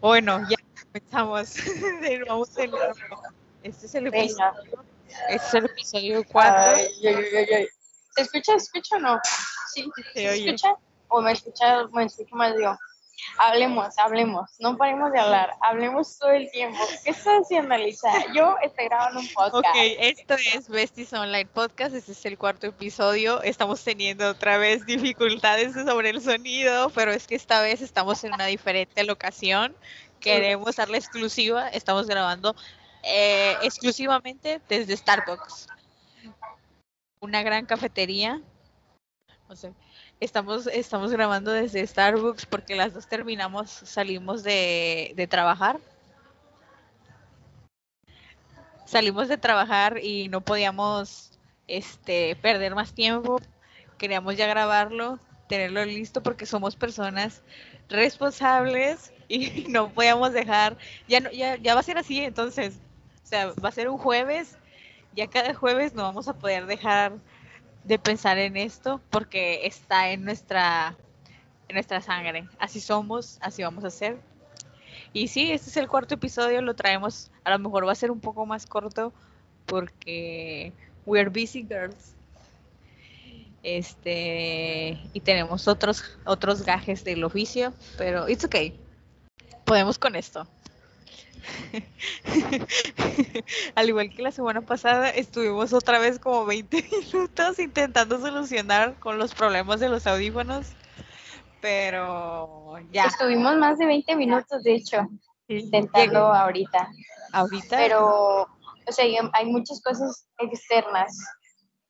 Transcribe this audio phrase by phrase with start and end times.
[0.00, 0.56] Bueno, ya
[0.86, 1.54] empezamos
[2.00, 2.46] de nuevo.
[2.46, 2.92] de nuevo.
[3.62, 4.84] Este es el episodio,
[5.28, 6.54] este es el episodio 4.
[6.56, 7.66] Ay, ay, ay, ay, ay.
[8.14, 8.58] ¿Se escucha?
[8.58, 9.20] ¿Se escucha o no?
[9.72, 10.74] Sí, Se ¿se escucha?
[11.08, 12.76] ¿O me escucha, me escucho mal yo?
[13.38, 16.78] Hablemos, hablemos, no paremos de hablar, hablemos todo el tiempo.
[17.04, 18.10] ¿Qué estás haciendo, Elisa?
[18.34, 19.54] Yo estoy grabando un podcast.
[19.54, 23.42] Ok, esto es Besties Online Podcast, este es el cuarto episodio.
[23.42, 28.34] Estamos teniendo otra vez dificultades sobre el sonido, pero es que esta vez estamos en
[28.34, 29.74] una diferente locación.
[30.20, 32.54] Queremos darle exclusiva, estamos grabando
[33.02, 35.66] eh, exclusivamente desde Starbucks,
[37.20, 38.40] una gran cafetería.
[39.48, 39.72] O sea,
[40.20, 45.78] estamos, estamos grabando desde Starbucks porque las dos terminamos, salimos de, de trabajar
[48.90, 51.30] salimos de trabajar y no podíamos
[51.68, 53.40] este, perder más tiempo.
[53.98, 57.42] Queríamos ya grabarlo, tenerlo listo porque somos personas
[57.88, 62.80] responsables y no podíamos dejar, ya, no, ya, ya va a ser así entonces,
[63.22, 64.58] o sea, va a ser un jueves,
[65.14, 67.12] ya cada jueves no vamos a poder dejar
[67.84, 70.96] de pensar en esto porque está en nuestra,
[71.68, 72.48] en nuestra sangre.
[72.58, 74.18] Así somos, así vamos a ser.
[75.12, 78.10] Y sí, este es el cuarto episodio, lo traemos, a lo mejor va a ser
[78.10, 79.12] un poco más corto
[79.66, 80.72] porque
[81.06, 82.14] we're busy girls.
[83.62, 88.78] Este, y tenemos otros otros gajes del oficio, pero it's okay.
[89.64, 90.46] Podemos con esto.
[93.74, 99.18] Al igual que la semana pasada, estuvimos otra vez como 20 minutos intentando solucionar con
[99.18, 100.68] los problemas de los audífonos,
[101.60, 103.04] pero ya.
[103.04, 105.06] Estuvimos más de 20 minutos, de hecho,
[105.48, 106.88] intentando ahorita.
[107.32, 107.76] Ahorita.
[107.76, 111.16] Pero, o sea, hay- hay muchas cosas externas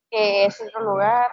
[0.09, 1.31] que es otro lugar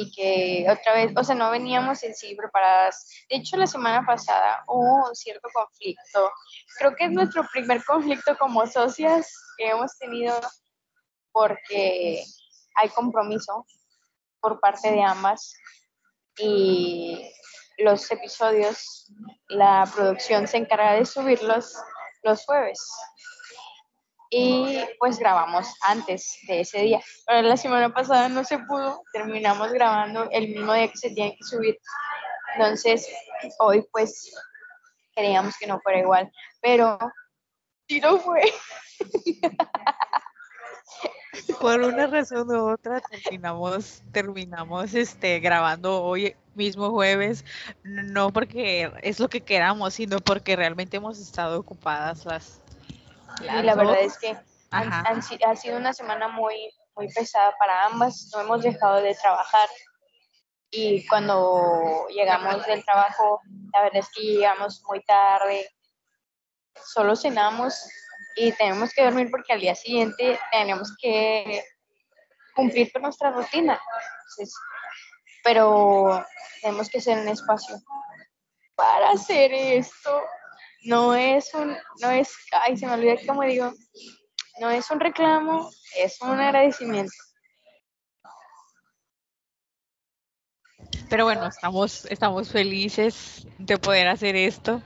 [0.00, 3.08] y que otra vez, o sea, no veníamos en sí preparadas.
[3.28, 6.30] De hecho, la semana pasada hubo un cierto conflicto.
[6.78, 10.38] Creo que es nuestro primer conflicto como socias que hemos tenido
[11.32, 12.24] porque
[12.74, 13.66] hay compromiso
[14.40, 15.54] por parte de ambas
[16.38, 17.28] y
[17.78, 19.12] los episodios,
[19.48, 21.74] la producción se encarga de subirlos
[22.22, 22.78] los jueves.
[24.30, 27.00] Y pues grabamos antes de ese día.
[27.26, 31.36] Pero la semana pasada no se pudo, terminamos grabando el mismo día que se tiene
[31.36, 31.78] que subir.
[32.54, 33.08] Entonces,
[33.58, 34.34] hoy pues
[35.14, 36.30] queríamos que no fuera igual,
[36.60, 36.98] pero
[37.88, 38.42] sí no fue.
[41.60, 47.44] Por una razón u otra terminamos, terminamos este grabando hoy mismo jueves,
[47.84, 52.60] no porque es lo que queramos, sino porque realmente hemos estado ocupadas las,
[53.40, 54.36] Y la verdad es que
[54.70, 56.54] han- ha sido una semana muy,
[56.96, 58.30] muy pesada para ambas.
[58.34, 59.68] No hemos dejado de trabajar.
[60.70, 63.40] Y cuando llegamos del trabajo,
[63.72, 65.70] la verdad es que llegamos muy tarde.
[66.84, 67.88] Solo cenamos
[68.36, 71.64] y tenemos que dormir porque al día siguiente tenemos que
[72.54, 73.80] cumplir con nuestra rutina.
[74.20, 74.54] Entonces,
[75.42, 76.24] pero
[76.60, 77.76] tenemos que hacer un espacio
[78.74, 80.22] para hacer esto.
[80.84, 83.72] No es un, no es, ay, se me olvida cómo digo,
[84.60, 87.12] no es un reclamo, es un agradecimiento.
[91.08, 94.82] Pero bueno, estamos, estamos felices de poder hacer esto.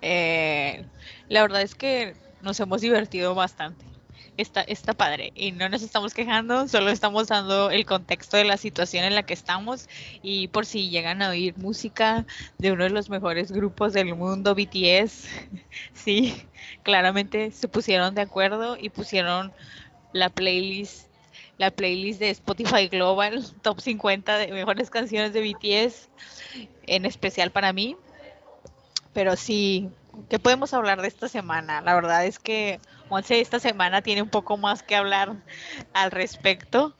[0.00, 0.84] Eh,
[1.28, 3.84] la verdad es que nos hemos divertido bastante.
[4.40, 8.56] Está, está padre y no nos estamos quejando, solo estamos dando el contexto de la
[8.56, 9.86] situación en la que estamos
[10.22, 12.24] y por si llegan a oír música
[12.56, 15.28] de uno de los mejores grupos del mundo, BTS,
[15.92, 16.42] sí,
[16.82, 19.52] claramente se pusieron de acuerdo y pusieron
[20.14, 21.10] la playlist
[21.58, 26.08] la playlist de Spotify Global, top 50 de mejores canciones de BTS,
[26.86, 27.94] en especial para mí.
[29.12, 29.90] Pero sí,
[30.30, 31.82] ¿qué podemos hablar de esta semana?
[31.82, 32.80] La verdad es que
[33.10, 35.34] Monse esta semana tiene un poco más que hablar
[35.92, 36.94] al respecto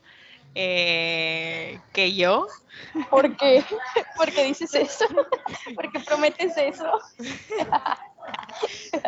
[0.57, 2.49] eh, que yo.
[3.09, 3.65] ¿Por qué?
[4.17, 5.07] ¿Por qué dices eso?
[5.77, 6.91] ¿Por qué prometes eso?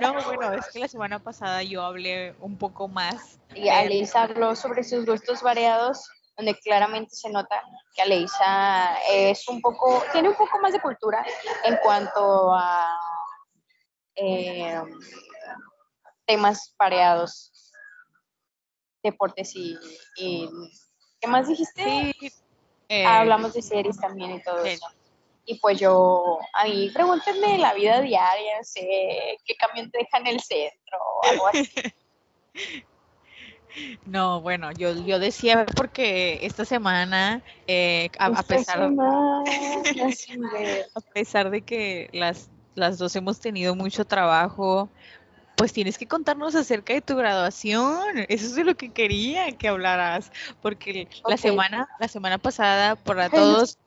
[0.01, 3.39] No, bueno, es que la semana pasada yo hablé un poco más.
[3.55, 7.63] Y Aleisa habló sobre sus gustos variados, donde claramente se nota
[7.95, 11.25] que Aleisa es un poco, tiene un poco más de cultura
[11.65, 12.99] en cuanto a
[14.17, 14.81] eh,
[16.33, 17.53] temas variados,
[19.03, 19.77] deportes y,
[20.17, 20.49] y-
[21.21, 21.85] ¿qué más dijiste?
[21.85, 22.13] Sí,
[22.89, 24.79] eh, Hablamos de series también y todo series.
[24.79, 24.87] eso.
[25.45, 30.19] Y pues yo, a mí pregúntenme la vida diaria, no sé qué camión te deja
[30.19, 31.71] en el centro o algo así.
[34.05, 38.93] No, bueno, yo, yo decía porque esta semana, eh, a, a pesar,
[40.95, 44.91] a pesar de que las, las dos hemos tenido mucho trabajo,
[45.63, 48.19] pues tienes que contarnos acerca de tu graduación.
[48.29, 53.31] Eso es de lo que quería que hablaras, porque la semana, la semana pasada, para
[53.31, 53.79] todos,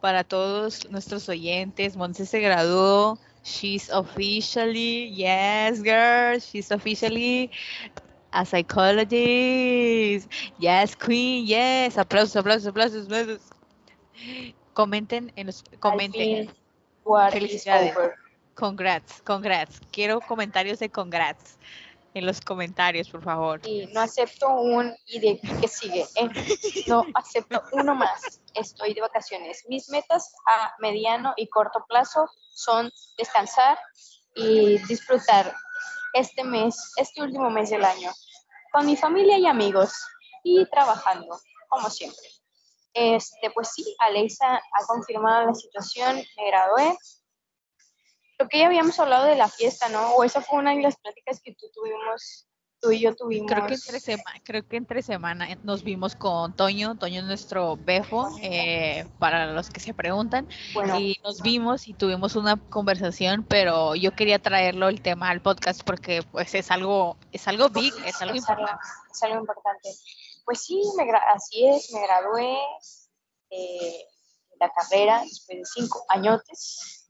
[0.00, 3.16] para todos nuestros oyentes, Monse se graduó.
[3.44, 7.48] She's officially, yes, girl, she's officially
[8.32, 10.28] a psychologist.
[10.58, 11.96] Yes, queen, yes.
[11.96, 13.40] Aplausos, aplausos, aplausos, aplausos.
[14.72, 16.52] Comenten en los comenten.
[17.30, 17.94] Felicidades.
[18.54, 19.80] Congrats, congrats.
[19.90, 21.58] Quiero comentarios de congrats
[22.14, 23.60] en los comentarios, por favor.
[23.66, 26.06] Y no acepto un y de que sigue.
[26.14, 26.28] ¿eh?
[26.86, 28.40] No acepto uno más.
[28.54, 29.64] Estoy de vacaciones.
[29.68, 33.78] Mis metas a mediano y corto plazo son descansar
[34.36, 35.54] y disfrutar
[36.12, 38.12] este mes, este último mes del año,
[38.72, 39.92] con mi familia y amigos
[40.44, 42.28] y trabajando, como siempre.
[42.92, 46.96] Este, pues sí, Alexa ha confirmado la situación, me gradué,
[48.38, 50.14] lo que ya habíamos hablado de la fiesta, ¿no?
[50.14, 52.48] O esa fue una de las pláticas que tú tuvimos,
[52.80, 53.50] tú y yo tuvimos.
[53.50, 57.76] Creo que entre semana, creo que entre semana nos vimos con Toño, Toño es nuestro
[57.76, 60.48] befo, eh, para los que se preguntan,
[60.98, 65.82] y nos vimos y tuvimos una conversación, pero yo quería traerlo el tema al podcast
[65.84, 68.82] porque pues es algo, es algo big, es algo importante.
[69.12, 69.90] es algo importante.
[70.44, 72.58] Pues sí, me así es, me gradué
[73.50, 74.04] eh,
[74.50, 77.03] de la carrera después de cinco añotes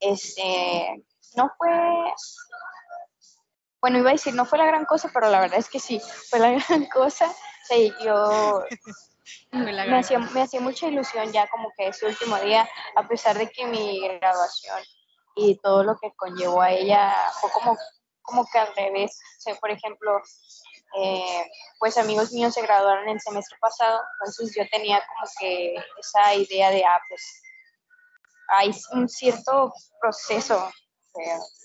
[0.00, 1.04] este,
[1.36, 1.70] no fue,
[3.80, 6.00] bueno, iba a decir, no fue la gran cosa, pero la verdad es que sí,
[6.28, 7.32] fue la gran cosa.
[8.04, 8.64] yo
[9.52, 13.50] me hacía, me hacía mucha ilusión ya como que ese último día, a pesar de
[13.50, 14.82] que mi graduación
[15.36, 17.76] y todo lo que conllevó a ella fue como,
[18.22, 19.20] como que al revés.
[19.38, 20.20] O sea, por ejemplo,
[20.98, 21.46] eh,
[21.78, 26.70] pues amigos míos se graduaron el semestre pasado, entonces yo tenía como que esa idea
[26.70, 27.42] de, ah, pues
[28.48, 30.70] hay un cierto proceso.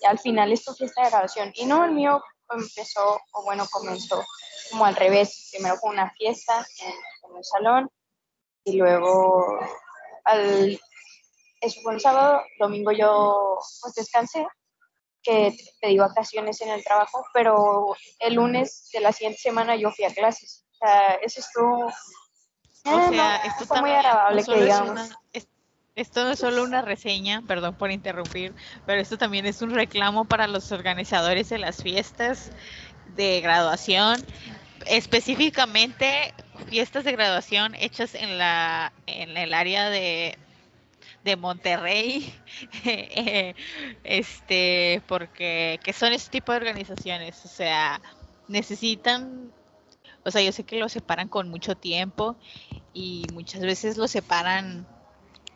[0.02, 1.52] y al final es tu fiesta de graduación.
[1.56, 4.24] Y no, el mío empezó, o bueno, comenzó
[4.70, 5.50] como al revés.
[5.52, 6.94] Primero fue una fiesta en,
[7.34, 7.90] un salón
[8.66, 9.60] y luego
[10.26, 10.80] al,
[11.62, 14.46] eso fue un sábado, domingo yo pues descansé,
[15.24, 20.06] que pedí vacaciones en el trabajo, pero el lunes de la siguiente semana yo fui
[20.06, 20.66] a clases.
[20.74, 21.86] O sea, eso estuvo...
[21.86, 25.12] O sea, eh, esto fue muy agradable que digamos
[25.96, 28.54] esto no es solo una reseña, perdón por interrumpir,
[28.86, 32.52] pero esto también es un reclamo para los organizadores de las fiestas
[33.16, 34.24] de graduación,
[34.86, 36.34] específicamente
[36.70, 40.38] fiestas de graduación hechas en la en el área de
[41.24, 42.34] de Monterrey,
[44.04, 48.02] este, porque que son este tipo de organizaciones, o sea,
[48.48, 49.52] necesitan,
[50.24, 52.38] o sea, yo sé que lo separan con mucho tiempo
[52.94, 54.88] y muchas veces lo separan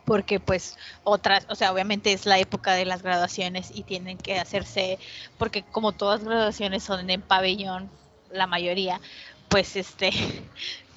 [0.06, 4.40] porque pues otras, o sea, obviamente es la época de las graduaciones y tienen que
[4.40, 5.00] hacerse,
[5.38, 7.90] porque como todas graduaciones son en pabellón,
[8.31, 9.02] la mayoría,
[9.50, 10.12] pues este,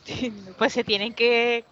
[0.58, 1.64] pues se tienen que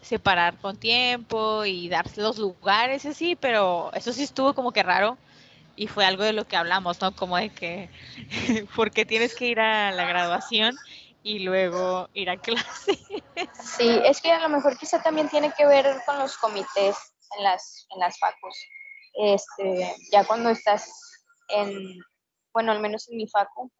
[0.00, 5.16] separar con tiempo y darse los lugares así, pero eso sí estuvo como que raro
[5.76, 7.12] y fue algo de lo que hablamos, ¿no?
[7.12, 7.88] Como de que,
[8.76, 10.76] ¿por qué tienes que ir a la graduación
[11.24, 12.98] y luego ir a clase.
[13.60, 16.96] Sí, es que a lo mejor quizá también tiene que ver con los comités
[17.36, 18.56] en las, en las facus.
[19.14, 20.86] Este, ya cuando estás
[21.48, 21.98] en,
[22.52, 23.70] bueno, al menos en mi facu,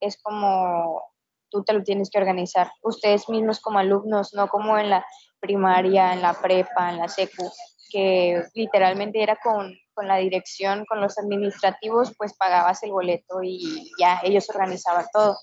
[0.00, 1.02] es como
[1.50, 2.72] tú te lo tienes que organizar.
[2.82, 5.06] Ustedes mismos como alumnos, no como en la
[5.38, 7.48] primaria, en la prepa, en la secu,
[7.90, 13.90] que literalmente era con, con la dirección, con los administrativos, pues pagabas el boleto y
[14.00, 15.36] ya ellos organizaban todo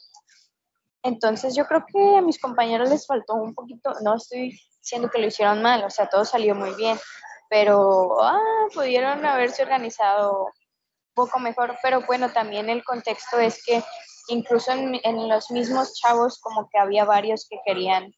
[1.03, 5.19] entonces yo creo que a mis compañeros les faltó un poquito, no estoy diciendo que
[5.19, 6.97] lo hicieron mal, o sea, todo salió muy bien,
[7.49, 13.83] pero ah, pudieron haberse organizado un poco mejor, pero bueno, también el contexto es que
[14.27, 18.13] incluso en, los mismos chavos como que había varios que querían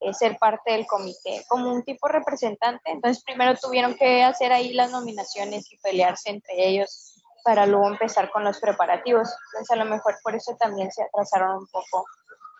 [0.00, 4.72] eh, ser parte del comité, como un tipo representante, entonces primero tuvieron que hacer ahí
[4.74, 7.13] las nominaciones y pelearse entre ellos
[7.44, 9.28] para luego empezar con los preparativos.
[9.52, 12.04] Entonces a lo mejor por eso también se atrasaron un poco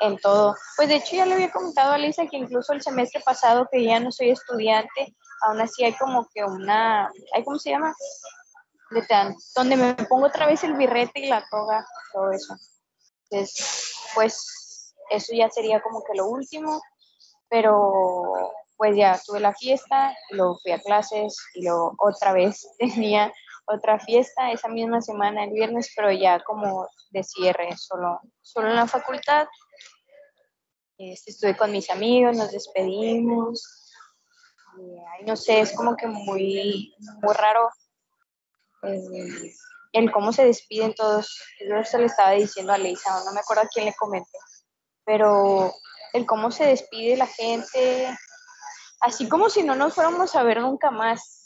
[0.01, 0.55] en todo.
[0.77, 3.83] Pues de hecho ya le había comentado a Lisa que incluso el semestre pasado que
[3.83, 7.95] ya no soy estudiante, aún así hay como que una, ¿hay cómo se llama?
[8.91, 9.03] De
[9.57, 12.55] donde me pongo otra vez el birrete y la toga, todo eso.
[13.31, 16.81] Entonces, pues eso ya sería como que lo último,
[17.49, 18.33] pero
[18.77, 23.33] pues ya tuve la fiesta, luego fui a clases y luego otra vez tenía
[23.67, 28.77] otra fiesta esa misma semana, el viernes, pero ya como de cierre, solo, solo en
[28.77, 29.47] la facultad.
[30.99, 33.91] Este, estuve con mis amigos, nos despedimos.
[35.21, 37.71] Y, no sé, es como que muy, muy raro
[38.83, 39.55] eh,
[39.93, 41.41] el cómo se despiden todos.
[41.61, 44.39] Yo se le estaba diciendo a Leisa, no me acuerdo a quién le comenté,
[45.05, 45.73] pero
[46.13, 48.17] el cómo se despide la gente,
[49.01, 51.44] así como si no nos fuéramos a ver nunca más.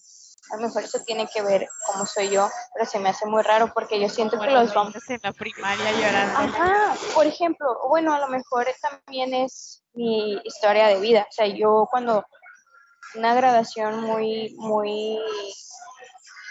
[0.50, 3.42] A lo mejor eso tiene que ver cómo soy yo, pero se me hace muy
[3.42, 6.38] raro porque yo siento que los vamos en la primaria llorando.
[6.38, 11.26] Ajá, por ejemplo, bueno, a lo mejor también es mi historia de vida.
[11.28, 12.24] O sea, yo cuando
[13.14, 15.18] una graduación muy, muy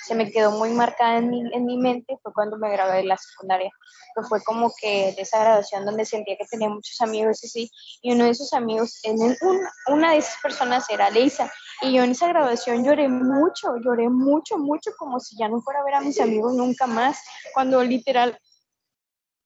[0.07, 3.03] se me quedó muy marcada en mi, en mi mente fue cuando me gradué de
[3.03, 3.69] la secundaria.
[4.15, 7.71] Que fue como que de esa graduación donde sentía que tenía muchos amigos y sí,
[8.01, 11.51] y uno de esos amigos, en una, una de esas personas era Leisa.
[11.81, 15.81] Y yo en esa graduación lloré mucho, lloré mucho, mucho, como si ya no fuera
[15.81, 17.19] a ver a mis amigos nunca más,
[17.53, 18.39] cuando literal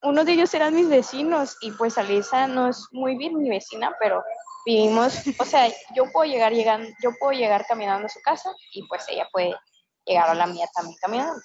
[0.03, 3.96] uno de ellos eran mis vecinos y pues Alisa no es muy bien mi vecina,
[4.00, 4.24] pero
[4.65, 8.88] vivimos, o sea, yo puedo llegar llegando, yo puedo llegar caminando a su casa y
[8.88, 9.56] pues ella puede
[10.05, 11.41] llegar a la mía también caminando.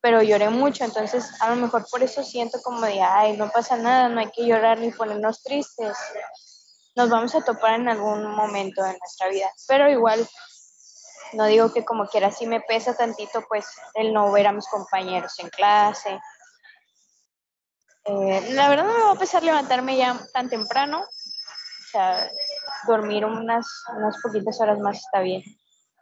[0.00, 3.76] Pero lloré mucho, entonces a lo mejor por eso siento como de, ay, no pasa
[3.76, 5.96] nada, no hay que llorar ni ponernos tristes.
[6.96, 10.26] Nos vamos a topar en algún momento de nuestra vida, pero igual
[11.34, 14.66] no digo que como quiera, si me pesa tantito pues el no ver a mis
[14.68, 16.20] compañeros en clase.
[18.04, 22.30] Eh, la verdad no me va a pesar levantarme ya tan temprano, o sea,
[22.86, 25.42] dormir unas, unas poquitas horas más está bien.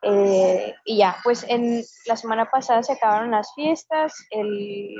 [0.02, 4.94] Eh, y ya, pues en la semana pasada se acabaron las fiestas, el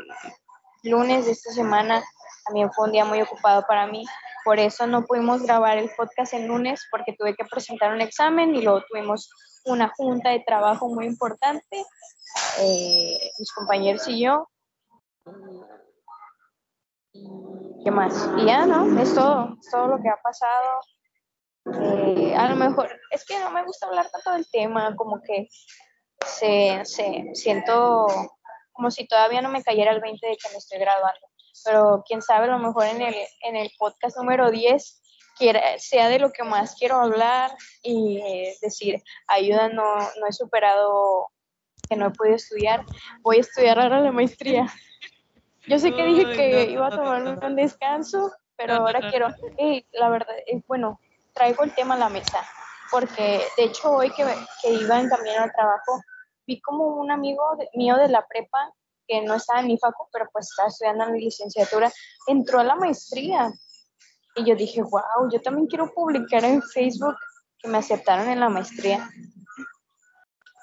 [0.83, 2.03] lunes de esta semana
[2.47, 4.05] también fue un día muy ocupado para mí,
[4.45, 8.55] por eso no pudimos grabar el podcast el lunes porque tuve que presentar un examen
[8.55, 9.31] y luego tuvimos
[9.67, 11.85] una junta de trabajo muy importante,
[12.61, 14.49] eh, mis compañeros y yo.
[17.85, 18.31] ¿Qué más?
[18.39, 19.01] Y ya, ¿no?
[19.01, 20.81] Es todo, es todo lo que ha pasado.
[21.75, 25.49] Eh, a lo mejor, es que no me gusta hablar tanto del tema, como que
[26.27, 28.07] se, se, siento
[28.73, 31.27] como si todavía no me cayera el 20 de que me estoy graduando.
[31.65, 35.03] Pero quién sabe, a lo mejor en el, en el podcast número 10
[35.37, 37.51] quiera, sea de lo que más quiero hablar
[37.83, 41.29] y eh, decir, ayuda, no, no he superado
[41.89, 42.85] que no he podido estudiar,
[43.23, 44.67] voy a estudiar ahora la maestría.
[45.67, 49.29] Yo sé que dije que iba a tomar un descanso, pero ahora quiero,
[49.93, 51.01] la verdad, es bueno,
[51.39, 52.45] traigo el tema a la mesa,
[52.91, 54.25] porque de hecho hoy que,
[54.61, 56.03] que iba en camino al trabajo,
[56.47, 58.73] vi como un amigo mío de la prepa,
[59.07, 61.91] que no estaba en mi facu, pero pues estaba estudiando mi licenciatura,
[62.27, 63.53] entró a la maestría.
[64.35, 67.17] Y yo dije, wow, yo también quiero publicar en Facebook
[67.59, 69.09] que me aceptaron en la maestría.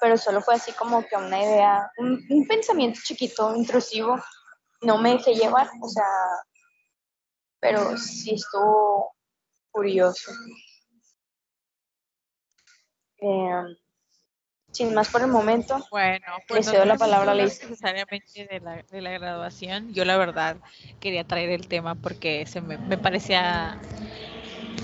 [0.00, 4.16] Pero solo fue así como que una idea, un pensamiento chiquito, intrusivo.
[4.82, 6.04] No me dejé llevar, o sea,
[7.60, 9.16] pero sí estuvo
[9.72, 10.32] curioso.
[13.18, 13.76] Eh,
[14.72, 15.86] sin más por el momento.
[15.90, 19.94] Bueno, pues le la palabra a necesariamente de la, de la graduación.
[19.94, 20.56] Yo la verdad
[21.00, 23.80] quería traer el tema porque se me, me parecía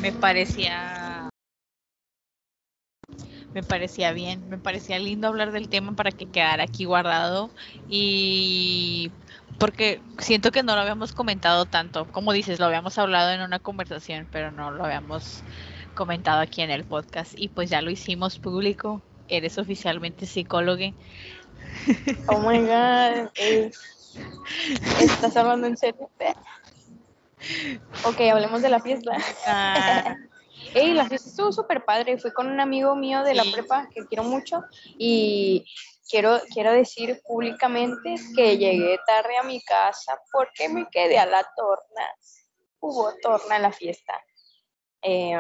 [0.00, 1.28] me parecía
[3.52, 7.50] me parecía bien, me parecía lindo hablar del tema para que quedara aquí guardado
[7.88, 9.10] y
[9.58, 13.58] porque siento que no lo habíamos comentado tanto, como dices, lo habíamos hablado en una
[13.58, 15.42] conversación, pero no lo habíamos
[15.94, 19.02] comentado aquí en el podcast y pues ya lo hicimos público.
[19.28, 20.94] Eres oficialmente psicólogo.
[22.28, 23.30] Oh my god.
[25.00, 26.10] ¿Estás hablando en serio?
[28.04, 29.16] Ok, hablemos de la fiesta.
[29.46, 30.16] Ah.
[30.74, 32.18] la fiesta estuvo súper padre.
[32.18, 34.62] Fui con un amigo mío de la prepa que quiero mucho
[34.98, 35.64] y
[36.08, 41.42] quiero, quiero decir públicamente que llegué tarde a mi casa porque me quedé a la
[41.56, 42.06] torna.
[42.80, 44.14] Hubo torna en la fiesta.
[45.02, 45.34] Eh,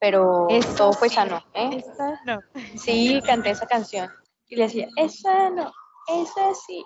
[0.00, 1.82] pero todo fue sano, ¿eh?
[2.76, 4.10] Sí, canté esa canción
[4.48, 5.72] y le decía, esa no,
[6.08, 6.84] esa sí,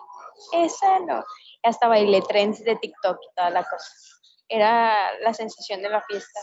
[0.52, 1.24] esa no.
[1.62, 3.86] Y hasta bailé trends de TikTok y toda la cosa.
[4.48, 6.40] Era la sensación de la fiesta.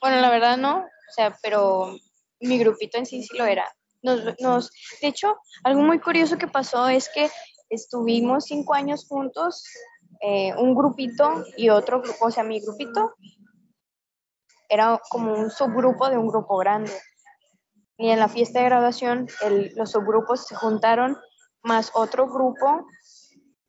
[0.00, 1.94] Bueno, la verdad no, o sea, pero
[2.40, 3.70] mi grupito en sí sí lo era.
[4.02, 7.30] Nos, nos, de hecho, algo muy curioso que pasó es que
[7.70, 9.64] estuvimos cinco años juntos,
[10.20, 13.14] eh, un grupito y otro grupo, o sea, mi grupito
[14.68, 16.92] era como un subgrupo de un grupo grande.
[17.96, 19.28] Y en la fiesta de graduación
[19.76, 21.16] los subgrupos se juntaron
[21.62, 22.86] más otro grupo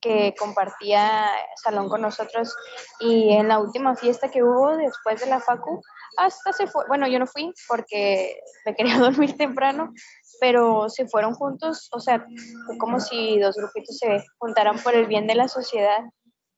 [0.01, 1.29] que compartía
[1.63, 2.55] salón con nosotros.
[2.99, 5.81] Y en la última fiesta que hubo después de la facu
[6.17, 9.93] hasta se fue, bueno yo no fui porque me quería dormir temprano,
[10.39, 12.25] pero se fueron juntos, o sea,
[12.65, 15.99] fue como si dos grupitos se juntaran por el bien de la sociedad,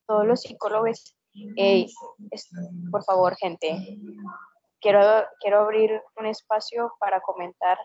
[0.06, 1.14] todos los psicólogos
[2.90, 3.98] Por favor, gente,
[4.80, 5.00] quiero,
[5.40, 7.78] quiero abrir un espacio para comentar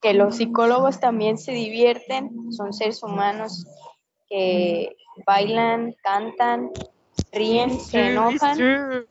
[0.00, 3.66] que los psicólogos también se divierten, son seres humanos
[4.28, 4.94] que
[5.26, 6.70] bailan, cantan,
[7.32, 9.06] ríen, se enojan,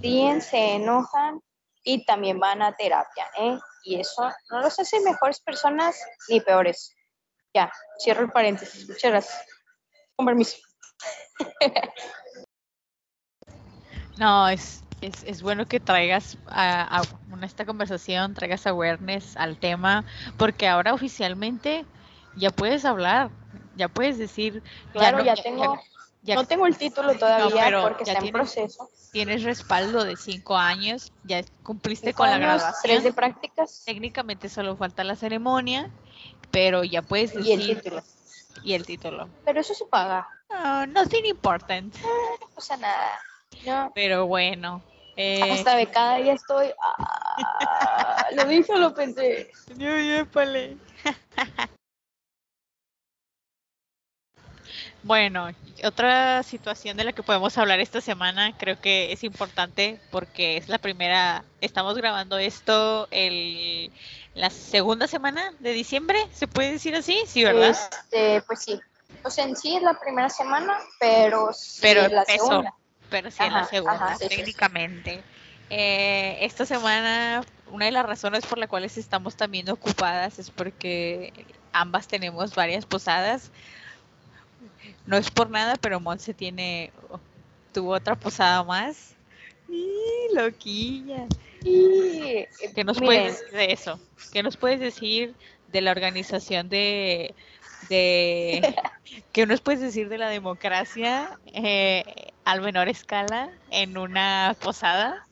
[0.00, 1.40] ríen, se enojan
[1.84, 3.56] y también van a terapia, ¿eh?
[3.84, 5.96] Y eso no los hace mejores personas
[6.28, 6.94] ni peores.
[7.54, 7.70] Ya,
[8.02, 8.88] cierro el paréntesis.
[8.88, 9.46] Muchas gracias.
[10.16, 10.56] Con permiso.
[14.22, 20.04] No, es, es, es bueno que traigas a, a esta conversación, traigas awareness al tema,
[20.38, 21.84] porque ahora oficialmente
[22.36, 23.30] ya puedes hablar,
[23.76, 24.62] ya puedes decir,
[24.92, 25.76] Claro, no- ya tengo,
[26.22, 28.90] ya no tengo el título todavía pero porque ya está en tienes- proceso.
[29.10, 32.80] tienes respaldo de cinco años, ya cumpliste Cinco con la años, graduación.
[32.84, 35.90] tres de prácticas Técnicamente solo falta la ceremonia,
[36.52, 38.04] pero ya puedes y el decir título.
[38.62, 39.28] y el título.
[39.44, 43.18] Pero eso se paga, Ah, nothing important, no pasa nada.
[43.66, 44.82] No, pero bueno.
[45.16, 46.72] eh, hasta becada ya estoy.
[46.80, 49.50] Ah, lo dije o lo pensé.
[49.76, 50.76] Yo, yo, pale.
[55.04, 55.50] Bueno,
[55.84, 60.68] otra situación de la que podemos hablar esta semana creo que es importante porque es
[60.68, 63.90] la primera, estamos grabando esto el,
[64.34, 67.20] la segunda semana de diciembre, ¿se puede decir así?
[67.26, 67.70] Sí, ¿verdad?
[67.70, 68.80] Este, pues sí.
[69.24, 72.46] O sea, en sí es la primera semana, pero sí Pero es la empezó.
[72.46, 72.74] segunda.
[73.12, 74.36] Pero sí en la segunda, ajá, sí, sí, sí.
[74.36, 75.22] técnicamente.
[75.70, 81.32] Eh, esta semana, una de las razones por las cuales estamos también ocupadas es porque
[81.72, 83.50] ambas tenemos varias posadas.
[85.06, 86.90] No es por nada, pero Monse tiene,
[87.72, 89.14] tuvo otra posada más.
[89.68, 91.26] ¡Y loquilla!
[91.64, 94.00] Y, ¿Qué nos miren, puedes decir de eso?
[94.32, 95.34] ¿Qué nos puedes decir
[95.68, 97.34] de la organización de,
[97.88, 98.74] de
[99.32, 105.26] qué nos puedes decir de la democracia eh, al menor escala en una posada?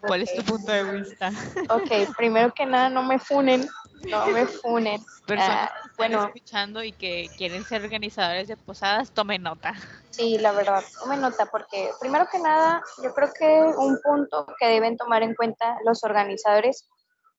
[0.00, 1.30] ¿Cuál es tu punto de vista?
[1.70, 3.66] Ok, primero que nada, no me funen.
[4.10, 5.02] No me funen.
[5.26, 9.72] Personas Ah, que están bueno, escuchando y que quieren ser organizadores de posadas, tomen nota.
[10.10, 13.46] sí, la verdad, tome nota, porque primero que nada, yo creo que
[13.78, 16.86] un punto que deben tomar en cuenta los organizadores,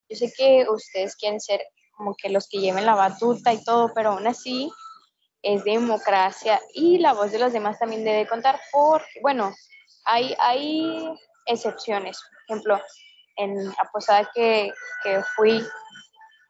[0.10, 1.62] yo sé que ustedes quieren ser
[1.96, 4.72] como que los que lleven la batuta y todo, pero aún así
[5.46, 9.54] es democracia y la voz de los demás también debe contar, porque, bueno,
[10.04, 11.08] hay, hay
[11.46, 12.20] excepciones.
[12.20, 12.82] Por ejemplo,
[13.38, 14.72] en la posada que,
[15.04, 15.64] que fui,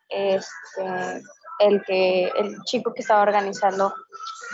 [0.07, 1.21] este,
[1.59, 3.93] el, que, el chico que estaba organizando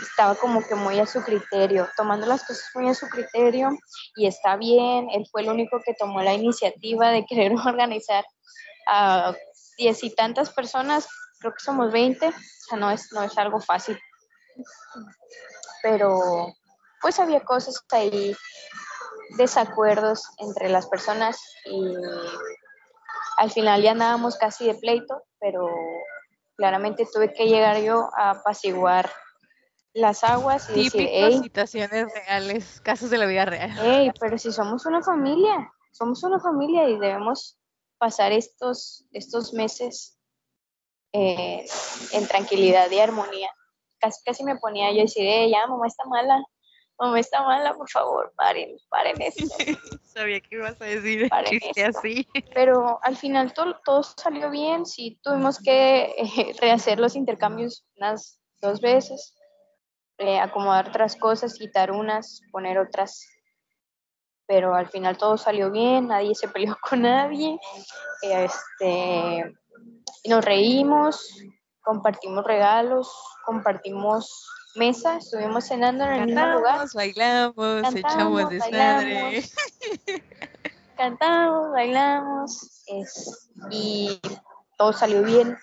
[0.02, 3.70] estaba como que muy a su criterio, tomando las cosas muy a su criterio
[4.16, 8.24] y está bien, él fue el único que tomó la iniciativa de querer organizar
[8.88, 9.36] a
[9.78, 11.06] diez y tantas personas,
[11.38, 12.32] creo que somos 20, o
[12.68, 13.96] sea, no es, no es algo fácil.
[15.82, 16.54] Pero
[17.00, 18.36] pues había cosas ahí,
[19.36, 21.96] desacuerdos entre las personas y
[23.38, 25.68] al final ya andábamos casi de pleito, pero
[26.56, 29.10] claramente tuve que llegar yo a apaciguar
[29.94, 33.72] las aguas y decir, Típicos hey, situaciones reales, casos de la vida real.
[33.80, 37.58] hey, pero si somos una familia, somos una familia y debemos
[37.98, 40.18] pasar estos, estos meses
[41.12, 41.66] eh,
[42.12, 43.50] en tranquilidad y armonía.
[44.02, 46.42] Casi, casi me ponía yo a decir, eh, ya, mamá está mala,
[46.98, 49.46] mamá está mala, por favor, paren, paren esto.
[50.02, 52.26] Sabía que ibas a decir chiste así.
[52.52, 58.40] Pero al final todo, todo salió bien, sí tuvimos que eh, rehacer los intercambios unas
[58.60, 59.36] dos veces,
[60.18, 63.24] eh, acomodar otras cosas, quitar unas, poner otras,
[64.46, 67.56] pero al final todo salió bien, nadie se peleó con nadie,
[68.22, 69.54] este,
[70.24, 71.36] y nos reímos,
[71.82, 73.10] compartimos regalos,
[73.44, 79.22] compartimos mesa, estuvimos cenando en el mismo lugar, Cantamos, bailamos, echamos Cantamos, desmadre.
[79.24, 79.52] bailamos.
[80.96, 84.20] cantamos, bailamos, es- y
[84.78, 85.56] todo salió bien.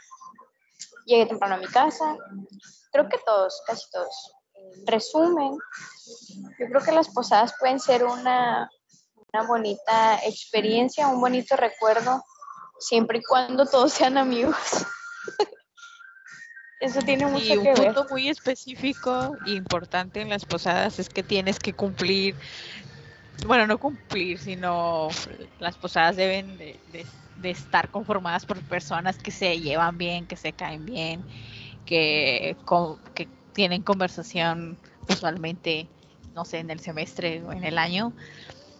[1.06, 2.16] Llegué temprano a mi casa,
[2.92, 4.34] creo que todos, casi todos.
[4.54, 5.58] En resumen,
[6.60, 8.70] yo creo que las posadas pueden ser una,
[9.34, 12.24] una bonita experiencia, un bonito recuerdo,
[12.78, 14.56] siempre y cuando todos sean amigos.
[16.80, 17.94] Eso tiene mucho Y un que ver.
[17.94, 22.38] punto muy específico e importante en las posadas es que tienes que cumplir,
[23.46, 25.08] bueno, no cumplir, sino
[25.58, 30.36] las posadas deben de, de- de estar conformadas por personas que se llevan bien, que
[30.36, 31.26] se caen bien,
[31.86, 32.58] que,
[33.14, 35.92] que tienen conversación usualmente,
[36.34, 38.16] no sé, en el semestre o en el año.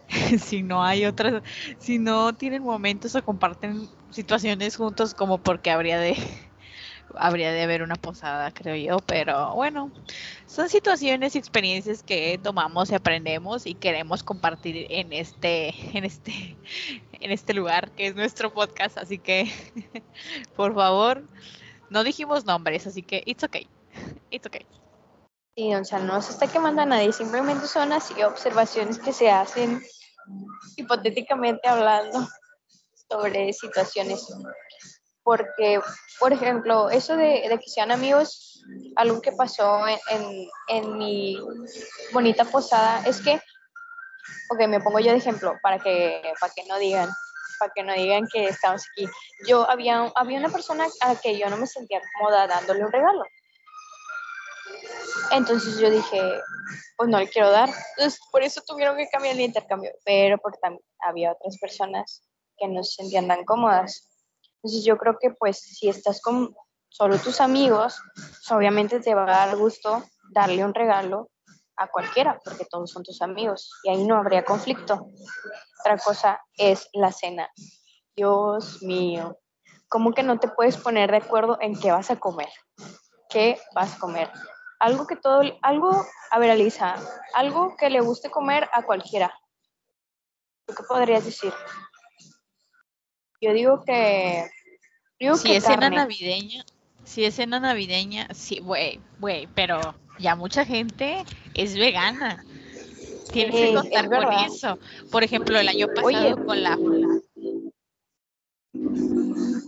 [0.40, 1.44] si no hay otras,
[1.80, 6.16] si no tienen momentos o comparten situaciones juntos, como porque habría de
[7.16, 9.92] habría de haber una posada, creo yo, pero bueno,
[10.46, 16.58] son situaciones y experiencias que tomamos y aprendemos y queremos compartir en este, en este,
[17.14, 19.52] en este lugar que es nuestro podcast, así que
[20.56, 21.24] por favor,
[21.90, 23.68] no dijimos nombres, así que it's okay,
[24.32, 24.66] it's okay.
[25.56, 29.30] Sí, o sea, no se está quemando a nadie, simplemente son así observaciones que se
[29.30, 29.82] hacen
[30.78, 32.28] hipotéticamente hablando
[33.10, 34.28] sobre situaciones.
[35.24, 35.80] Porque,
[36.20, 38.64] por ejemplo, eso de, que sean amigos,
[38.96, 41.38] algo que pasó en, en, mi
[42.14, 43.36] bonita posada es que,
[44.50, 47.10] ok, me pongo yo de ejemplo para que, para que no digan,
[47.60, 49.08] para que no digan que estamos aquí.
[49.48, 52.92] Yo había, había una persona a la que yo no me sentía cómoda dándole un
[52.92, 53.24] regalo.
[55.32, 56.22] Entonces yo dije,
[56.98, 57.70] pues no le quiero dar.
[57.98, 60.60] Entonces por eso tuvieron que cambiar el intercambio, pero porque
[61.00, 62.24] había otras personas
[62.58, 64.09] que no se sentían tan cómodas.
[64.62, 66.54] Entonces yo creo que pues si estás con
[66.90, 71.30] solo tus amigos, pues, obviamente te va a dar gusto darle un regalo
[71.78, 75.08] a cualquiera, porque todos son tus amigos y ahí no habría conflicto.
[75.80, 77.50] Otra cosa es la cena.
[78.16, 79.38] Dios mío,
[79.88, 82.50] ¿cómo que no te puedes poner de acuerdo en qué vas a comer?
[83.30, 84.30] ¿Qué vas a comer?
[84.80, 86.96] Algo que todo, algo, a ver, Alisa,
[87.34, 89.34] algo que le guste comer a cualquiera.
[90.68, 91.54] qué podrías decir?
[93.42, 94.46] Yo digo que.
[95.36, 96.64] si es cena navideña,
[97.04, 101.24] si es cena navideña, sí, güey, güey, pero ya mucha gente
[101.54, 102.44] es vegana.
[103.32, 104.80] Tienes que contar con eso.
[105.12, 106.78] Por ejemplo, el año pasado con la.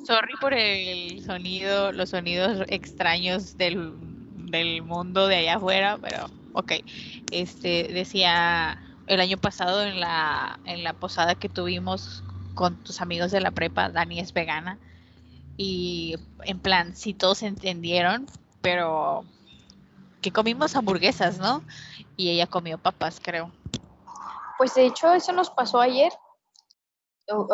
[0.05, 3.93] Sorry por el sonido, los sonidos extraños del
[4.51, 6.73] del mundo de allá afuera, pero ok.
[7.31, 12.23] Este decía el año pasado en la, en la posada que tuvimos
[12.61, 14.77] con tus amigos de la prepa, Dani es vegana.
[15.57, 18.27] Y en plan, sí todos entendieron,
[18.61, 19.25] pero
[20.21, 21.63] que comimos hamburguesas, ¿no?
[22.17, 23.51] Y ella comió papas, creo.
[24.59, 26.11] Pues de hecho eso nos pasó ayer.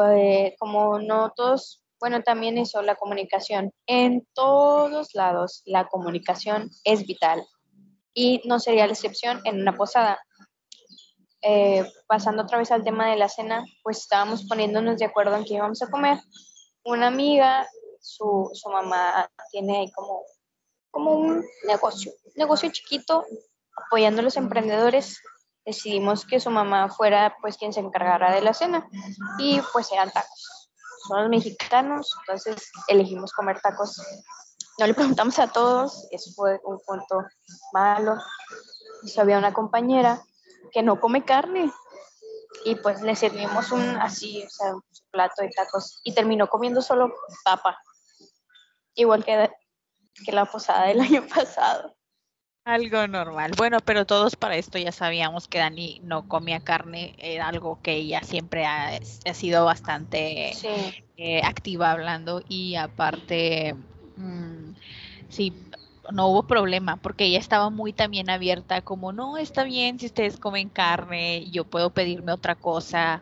[0.04, 3.72] Eh, como no todos bueno, también eso, la comunicación.
[3.86, 7.42] En todos lados la comunicación es vital
[8.14, 10.20] y no sería la excepción en una posada.
[11.42, 15.46] Eh, pasando otra vez al tema de la cena, pues estábamos poniéndonos de acuerdo en
[15.46, 16.20] qué íbamos a comer.
[16.84, 17.68] Una amiga,
[18.02, 20.24] su, su mamá tiene ahí como,
[20.92, 23.26] como un negocio, un negocio chiquito
[23.86, 25.22] apoyando a los emprendedores.
[25.66, 28.88] Decidimos que su mamá fuera pues quien se encargara de la cena
[29.38, 30.58] y pues eran tacos
[31.08, 34.02] somos mexicanos, entonces elegimos comer tacos.
[34.80, 37.24] No le preguntamos a todos, eso fue un punto
[37.74, 38.16] malo.
[39.04, 40.22] Eso había una compañera
[40.72, 41.72] que no come carne.
[42.66, 46.02] Y pues le servimos un así, o sea, un plato de tacos.
[46.04, 47.78] Y terminó comiendo solo papa,
[48.96, 49.50] igual que,
[50.26, 51.98] que la posada del año pasado.
[52.68, 53.54] Algo normal.
[53.56, 57.94] Bueno, pero todos para esto ya sabíamos que Dani no comía carne, era algo que
[57.94, 59.00] ella siempre ha,
[59.34, 60.52] sido bastante
[61.16, 62.44] eh, activa hablando.
[62.50, 63.74] Y aparte,
[64.18, 64.74] mm,
[65.30, 65.54] sí,
[66.12, 70.38] no hubo problema porque ella estaba muy también abierta como no está bien si ustedes
[70.38, 73.22] comen carne yo puedo pedirme otra cosa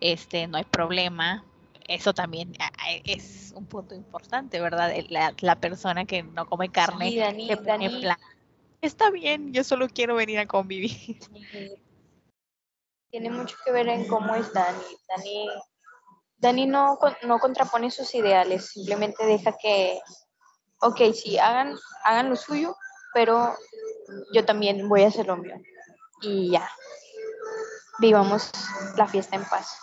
[0.00, 1.44] este no hay problema
[1.88, 2.52] eso también
[3.04, 7.48] es un punto importante verdad la, persona que no come carne Dani,
[8.82, 11.18] está bien, yo solo quiero venir a convivir.
[13.10, 14.78] Tiene mucho que ver en cómo es Dani.
[15.08, 15.48] Dani,
[16.38, 20.00] Dani no, no contrapone sus ideales, simplemente deja que,
[20.80, 22.76] ok, sí, hagan, hagan lo suyo,
[23.14, 23.54] pero
[24.32, 25.56] yo también voy a hacer lo mío.
[26.22, 26.68] Y ya,
[27.98, 28.50] vivamos
[28.96, 29.78] la fiesta en paz.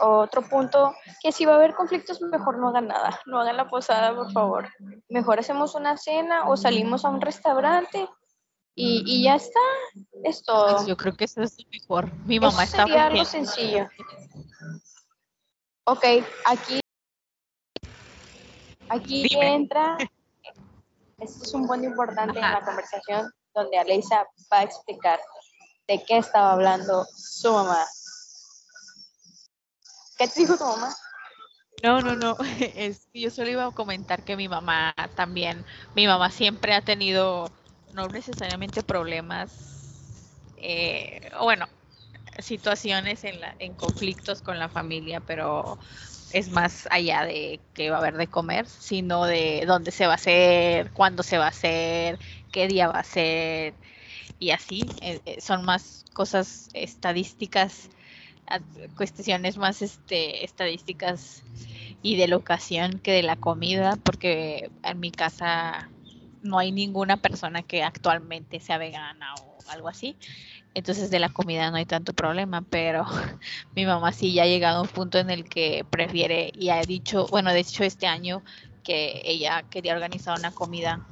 [0.00, 3.68] Otro punto, que si va a haber conflictos, mejor no hagan nada, no hagan la
[3.68, 4.68] posada, por favor.
[5.10, 8.08] Mejor hacemos una cena o salimos a un restaurante
[8.74, 9.60] y, ya está,
[10.24, 10.76] es todo.
[10.76, 12.10] Pues yo creo que eso es mejor.
[12.24, 13.88] Mi mamá está sería algo sencillo.
[15.84, 16.04] Ok,
[16.46, 16.80] aquí,
[18.88, 19.96] aquí entra,
[21.18, 25.18] este es un punto importante en la conversación donde Aleisa va a explicar
[25.88, 27.84] de qué estaba hablando su mamá.
[30.18, 30.94] ¿Qué te dijo tu mamá?
[31.82, 32.36] No, no, no.
[32.76, 37.50] Es, yo solo iba a comentar que mi mamá también, mi mamá siempre ha tenido,
[37.94, 39.52] no necesariamente problemas,
[40.56, 41.66] eh, o bueno,
[42.38, 45.78] situaciones en, la, en conflictos con la familia, pero
[46.32, 50.12] es más allá de qué va a haber de comer, sino de dónde se va
[50.12, 52.18] a hacer, cuándo se va a hacer,
[52.52, 53.74] qué día va a ser,
[54.38, 54.82] y así.
[55.02, 57.88] Eh, eh, son más cosas estadísticas
[58.96, 61.42] cuestiones más este, estadísticas
[62.02, 65.90] y de la ocasión que de la comida, porque en mi casa
[66.42, 70.16] no hay ninguna persona que actualmente sea vegana o algo así.
[70.74, 73.04] Entonces de la comida no hay tanto problema, pero
[73.74, 76.84] mi mamá sí ya ha llegado a un punto en el que prefiere y ha
[76.86, 78.44] dicho, bueno, de hecho este año
[78.82, 81.02] que ella quería organizar una comida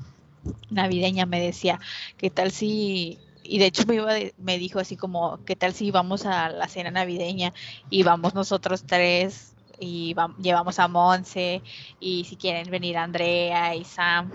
[0.70, 1.80] navideña, me decía,
[2.16, 5.90] ¿qué tal si y de hecho me, iba me dijo así como, ¿qué tal si
[5.90, 7.52] vamos a la cena navideña
[7.88, 11.62] y vamos nosotros tres y llevamos a Monse
[12.00, 14.30] y si quieren venir Andrea y Sam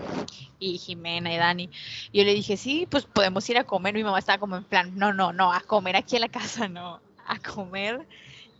[0.58, 1.70] y Jimena y Dani.
[2.12, 3.94] Yo le dije, sí, pues podemos ir a comer.
[3.94, 6.68] Mi mamá estaba como en plan, no, no, no, a comer aquí en la casa,
[6.68, 8.06] no, a comer.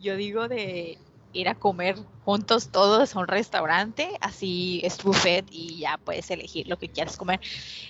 [0.00, 0.98] Yo digo de
[1.32, 6.68] ir a comer juntos todos a un restaurante, así es buffet y ya puedes elegir
[6.68, 7.40] lo que quieras comer.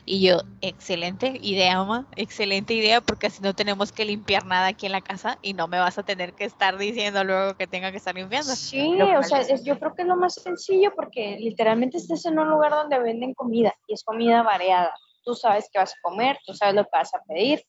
[0.06, 4.86] Y yo, excelente idea, mamá, excelente idea, porque así no tenemos que limpiar nada aquí
[4.86, 7.90] en la casa y no me vas a tener que estar diciendo luego que tenga
[7.90, 8.54] que estar limpiando.
[8.54, 12.48] Sí, o sea, yo creo que es lo más sencillo porque literalmente estás en un
[12.48, 14.94] lugar donde venden comida y es comida variada.
[15.24, 17.62] Tú sabes qué vas a comer, tú sabes lo que vas a pedir.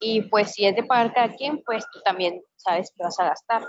[0.00, 3.24] Y pues si es de pagar cada quien, pues tú también sabes qué vas a
[3.24, 3.62] gastar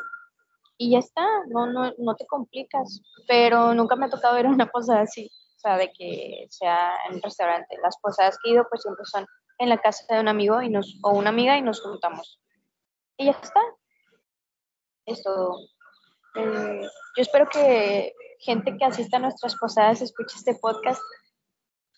[0.78, 3.02] y ya está, no, no, no te complicas.
[3.28, 7.22] Pero nunca me ha tocado ver una posada así, o sea, de que sea en
[7.22, 7.78] restaurante.
[7.82, 9.26] Las posadas que he ido, pues siempre son
[9.60, 12.40] en la casa de un amigo y nos, o una amiga y nos juntamos.
[13.18, 13.62] Y ya está.
[15.06, 15.58] Es todo.
[16.36, 21.02] Eh, yo espero que gente que asista a nuestras posadas escuche este podcast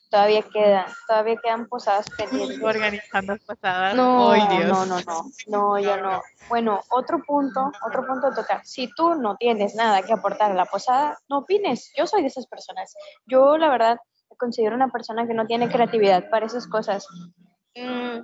[0.09, 2.61] todavía quedan, todavía quedan posadas pendientes.
[2.61, 3.95] Organizando posadas.
[3.95, 6.21] No, no, no, no, no, yo no.
[6.49, 8.65] Bueno, otro punto, otro punto a tocar.
[8.65, 11.91] Si tú no tienes nada que aportar a la posada, no opines.
[11.97, 12.95] Yo soy de esas personas.
[13.25, 17.07] Yo, la verdad, me considero una persona que no tiene creatividad para esas cosas.
[17.75, 18.19] Mm,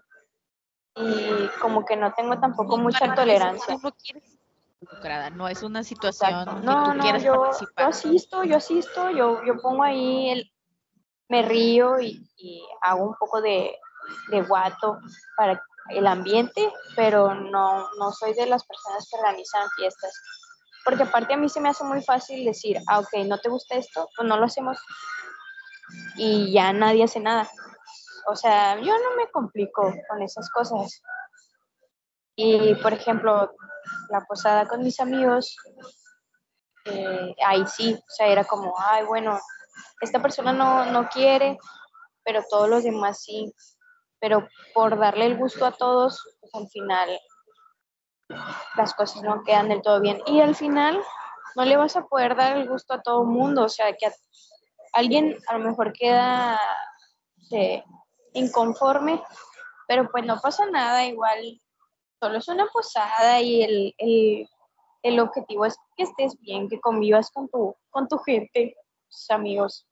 [0.95, 3.77] y como que no tengo tampoco mucha tolerancia.
[5.35, 7.45] No es una situación no, no, yo,
[7.77, 10.50] yo asisto, yo asisto, yo, yo pongo ahí el,
[11.31, 12.21] me río y,
[12.81, 13.73] hago un poco de,
[14.47, 14.99] guato
[15.37, 20.13] para el ambiente, pero no, no soy de las personas que organizan fiestas.
[20.83, 23.75] Porque aparte a mí se me hace muy fácil decir, ah, ok, no te gusta
[23.75, 24.77] esto, pues no lo hacemos.
[26.17, 27.49] Y ya nadie hace nada.
[28.27, 31.01] O sea, yo no me complico con esas cosas.
[32.35, 33.53] Y, por ejemplo,
[34.09, 35.55] la posada con mis amigos,
[36.85, 39.39] eh, ahí sí, o sea, era como, ay, bueno,
[40.01, 41.57] esta persona no, no quiere,
[42.23, 43.53] pero todos los demás sí.
[44.19, 47.19] Pero por darle el gusto a todos, pues al final
[48.75, 50.21] las cosas no quedan del todo bien.
[50.27, 51.01] Y al final
[51.55, 53.63] no le vas a poder dar el gusto a todo el mundo.
[53.65, 54.11] O sea, que
[54.93, 56.59] alguien a lo mejor queda
[58.33, 59.21] inconforme,
[59.87, 61.61] pero pues no pasa nada, igual
[62.21, 64.49] solo es una posada y el, el,
[65.03, 68.75] el objetivo es que estés bien, que convivas con tu, con tu gente,
[69.30, 69.88] amigos.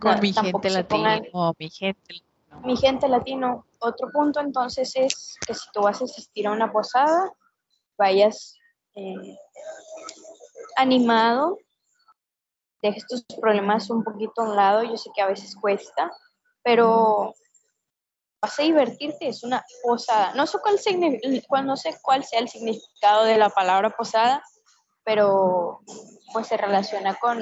[0.00, 2.22] Con mi gente latino, mi gente
[2.64, 3.66] Mi gente latino.
[3.80, 7.32] Otro punto entonces es que si tú vas a asistir a una posada,
[7.98, 8.56] vayas
[8.94, 9.36] eh,
[10.76, 11.58] animado,
[12.80, 14.82] dejes tus problemas un poquito a un lado.
[14.84, 16.12] Yo sé que a veces cuesta,
[16.62, 17.34] pero
[18.40, 20.34] vas a divertirte, es una posada.
[20.34, 24.42] No sé cuál, no sé cuál sea el significado de la palabra posada,
[25.04, 25.80] pero
[26.32, 27.40] pues se relaciona con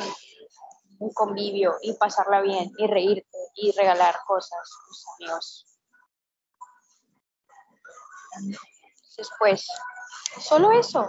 [1.00, 5.66] un convivio y pasarla bien y reírte y regalar cosas a tus amigos.
[9.16, 9.66] Después,
[10.40, 11.08] solo eso.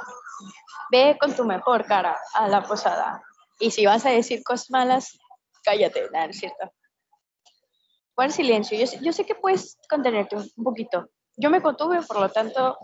[0.91, 3.21] Ve con tu mejor cara a la posada.
[3.60, 5.19] Y si vas a decir cosas malas,
[5.63, 6.73] cállate, ¿no es cierto?
[8.15, 8.77] Pon silencio.
[8.77, 11.10] Yo, yo sé que puedes contenerte un poquito.
[11.36, 12.77] Yo me contuve, por lo tanto,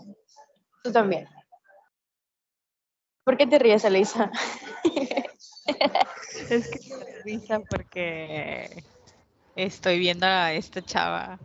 [0.82, 1.26] tú también.
[3.24, 4.30] ¿Por qué te ríes, Elisa?
[6.50, 8.84] es que me risa porque
[9.54, 11.40] estoy viendo a esta chava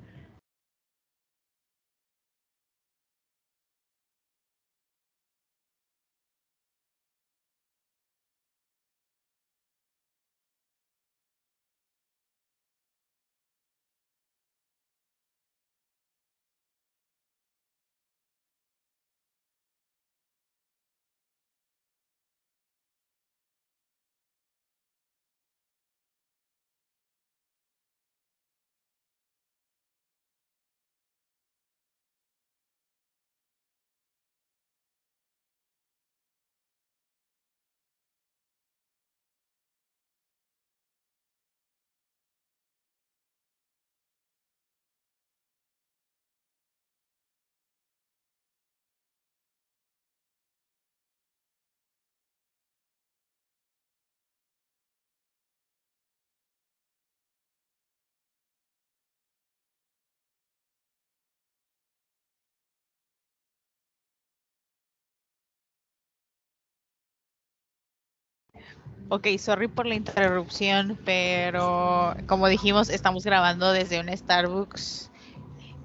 [69.15, 75.11] Ok, sorry por la interrupción, pero como dijimos, estamos grabando desde un Starbucks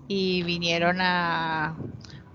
[0.06, 1.78] y vinieron a,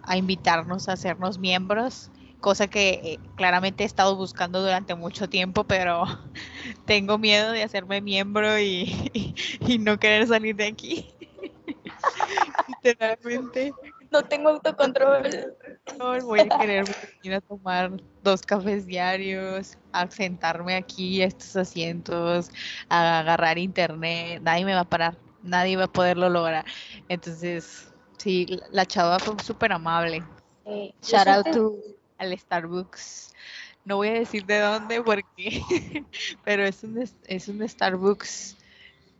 [0.04, 5.64] a invitarnos a hacernos miembros, cosa que eh, claramente he estado buscando durante mucho tiempo,
[5.64, 6.06] pero
[6.86, 9.36] tengo miedo de hacerme miembro y, y,
[9.68, 11.16] y no querer salir de aquí.
[12.68, 13.74] Literalmente.
[14.12, 15.56] No tengo autocontrol.
[16.24, 16.86] Voy a querer
[17.24, 17.92] ir a tomar
[18.24, 22.50] dos cafés diarios, a sentarme aquí a estos asientos,
[22.90, 24.42] a agarrar internet.
[24.42, 26.66] Nadie me va a parar, nadie va a poderlo lograr.
[27.10, 30.24] Entonces, sí, la chava fue súper amable.
[30.66, 31.78] Eh, Shout out to
[32.18, 33.34] al Starbucks.
[33.86, 35.62] No voy a decir de dónde porque,
[36.46, 38.58] pero es un, es un Starbucks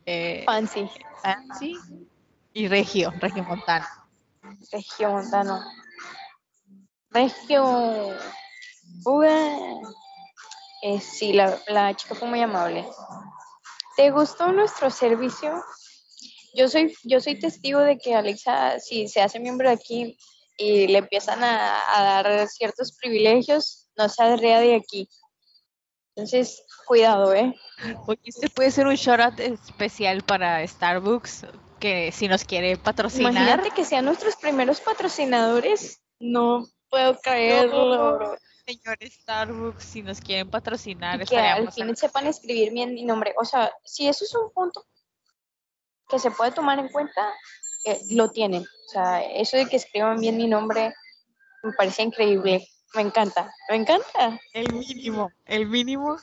[0.06, 0.88] eh, fancy,
[1.22, 1.76] fancy
[2.54, 3.84] y regio, regiomontano.
[4.72, 5.22] Regio
[7.14, 8.14] Regio.
[9.06, 9.80] Ué.
[10.82, 12.84] Eh, sí, la, la chica fue muy amable.
[13.96, 15.62] ¿Te gustó nuestro servicio?
[16.54, 20.18] Yo soy, yo soy testigo de que Alexa, si se hace miembro de aquí
[20.58, 25.08] y le empiezan a, a dar ciertos privilegios, no saldría de aquí.
[26.16, 27.54] Entonces, cuidado, ¿eh?
[28.06, 31.46] Oye, este puede ser un shout out especial para Starbucks,
[31.80, 33.32] que si nos quiere patrocinar.
[33.32, 36.00] Imagínate que sean nuestros primeros patrocinadores.
[36.20, 38.36] No puedo creerlo.
[38.66, 43.34] Señor Starbucks, si nos quieren patrocinar, Y que al fin sepan escribir bien mi nombre.
[43.38, 44.86] O sea, si eso es un punto
[46.08, 47.32] que se puede tomar en cuenta,
[47.84, 48.62] eh, lo tienen.
[48.62, 50.94] O sea, eso de que escriban bien mi nombre
[51.62, 52.66] me parece increíble.
[52.94, 54.40] Me encanta, me encanta.
[54.52, 56.16] el mínimo, el mínimo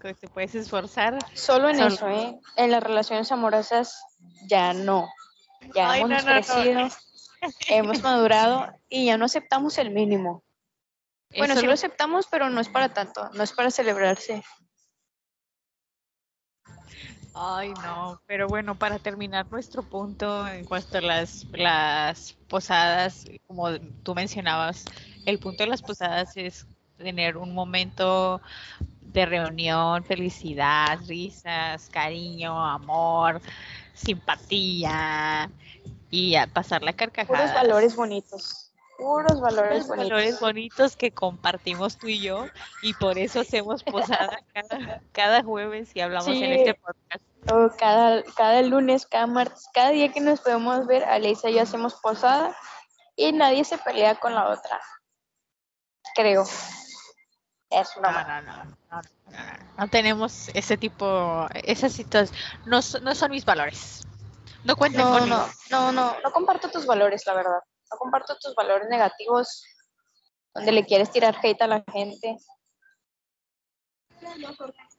[0.00, 1.18] que te puedes esforzar.
[1.34, 1.88] Solo en Solo.
[1.88, 2.40] eso, ¿eh?
[2.56, 4.02] En las relaciones amorosas
[4.48, 5.08] ya no.
[5.74, 6.90] Ya Ay, hemos no, no, no.
[7.68, 10.42] Hemos madurado y ya no aceptamos el mínimo.
[11.36, 14.42] Bueno, Eso sí lo- lo aceptamos, pero no es para tanto, no es para celebrarse.
[17.36, 23.72] Ay, no, pero bueno, para terminar nuestro punto en cuanto a las, las posadas, como
[24.04, 24.84] tú mencionabas,
[25.26, 26.64] el punto de las posadas es
[26.96, 28.40] tener un momento
[29.00, 33.40] de reunión, felicidad, risas, cariño, amor,
[33.94, 35.50] simpatía
[36.14, 37.38] y a pasar la carcajada.
[37.38, 38.70] Puros valores bonitos.
[38.96, 40.10] Puros valores Puros bonitos.
[40.10, 42.46] valores bonitos que compartimos tú y yo
[42.82, 47.24] y por eso hacemos posada cada, cada jueves y hablamos en este podcast.
[47.50, 51.62] O cada, cada lunes, cada martes, cada día que nos podemos ver, Alexa y yo
[51.62, 52.56] hacemos posada
[53.16, 54.80] y nadie se pelea con la otra.
[56.14, 56.44] Creo.
[57.70, 59.02] Es No, no, no, no, no, no,
[59.78, 64.06] no tenemos ese tipo, esas situaciones, no, no son mis valores.
[64.64, 67.60] No cuenten No, no, no, no, no comparto tus valores, la verdad.
[67.90, 69.62] No comparto tus valores negativos
[70.54, 72.36] donde le quieres tirar hate a la gente.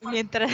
[0.01, 0.51] Mientras.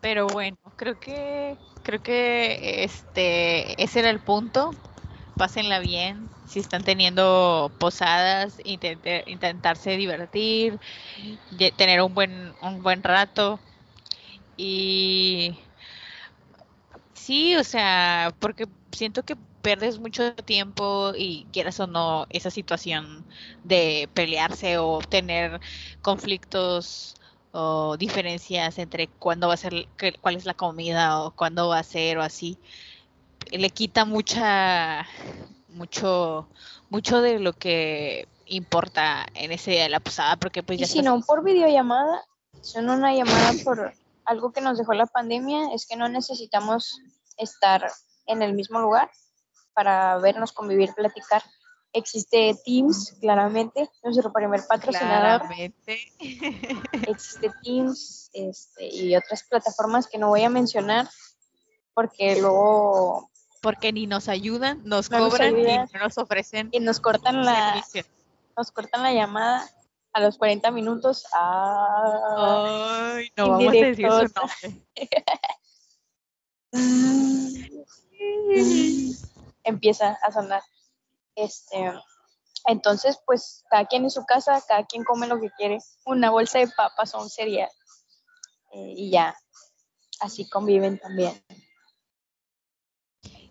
[0.00, 4.70] Pero bueno, creo que creo que este ese era el punto.
[5.36, 6.30] Pásenla bien.
[6.44, 10.80] Si están teniendo posadas, intente- intentarse divertir,
[11.76, 13.60] tener un buen un buen rato
[14.56, 15.58] y
[17.14, 23.26] sí, o sea, porque siento que pierdes mucho tiempo y quieras o no esa situación
[23.62, 25.60] de pelearse o tener
[26.02, 27.14] conflictos
[27.50, 29.88] o diferencias entre cuándo va a ser,
[30.20, 32.60] cuál es la comida o cuándo va a ser o así,
[33.50, 35.06] le quita mucha,
[35.68, 36.48] mucho,
[36.90, 40.86] mucho de lo que importa en ese día de la posada, porque pues Y ya
[40.86, 42.24] si estás- no por videollamada,
[42.60, 43.92] son una llamada por
[44.24, 47.00] algo que nos dejó la pandemia, es que no necesitamos
[47.36, 47.90] estar
[48.26, 49.10] en el mismo lugar
[49.74, 51.42] para vernos, convivir, platicar.
[51.92, 55.40] Existe Teams, claramente, nuestro primer patrocinador.
[55.40, 56.12] claramente.
[57.08, 61.08] Existe Teams este, y otras plataformas que no voy a mencionar
[61.94, 63.30] porque luego
[63.66, 65.88] porque ni nos ayudan, nos No nos cobran y ayudan.
[66.00, 67.84] nos ofrecen y nos cortan la,
[68.56, 69.68] nos cortan la llamada
[70.12, 71.26] a los 40 minutos.
[71.32, 74.86] Ah, Ay, no vamos a decir su nombre.
[79.64, 80.62] empieza a sonar.
[81.34, 81.92] Este,
[82.66, 86.60] entonces, pues cada quien en su casa, cada quien come lo que quiere, una bolsa
[86.60, 87.70] de papas o un cereal
[88.70, 89.34] eh, y ya,
[90.20, 91.44] así conviven también.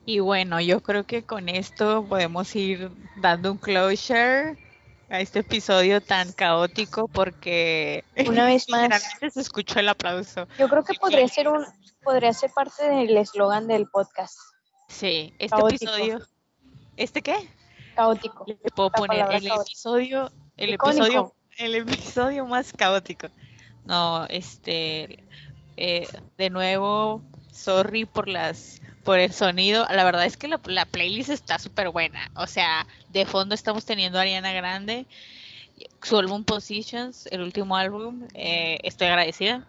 [0.05, 4.55] Y bueno, yo creo que con esto podemos ir dando un closure
[5.09, 10.47] a este episodio tan caótico porque Una vez más, se escuchó el aplauso.
[10.59, 11.65] yo creo que podría ser un,
[12.03, 14.37] podría ser parte del eslogan del podcast.
[14.87, 15.85] Sí, este Caótico.
[15.91, 16.19] episodio.
[16.97, 17.35] ¿Este qué?
[17.95, 18.45] Caótico.
[18.47, 19.61] Le puedo La poner el caótico.
[19.63, 21.03] episodio, el Icónico.
[21.05, 23.27] episodio, el episodio más caótico.
[23.85, 25.23] No, este,
[25.77, 29.87] eh, de nuevo, sorry por las, por el sonido.
[29.91, 32.31] La verdad es que la, la playlist está súper buena.
[32.35, 35.07] O sea, de fondo estamos teniendo a Ariana Grande,
[36.03, 38.27] su álbum Positions, el último álbum.
[38.33, 39.67] eh, estoy agradecida.